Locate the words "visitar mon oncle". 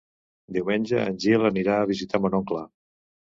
1.91-2.65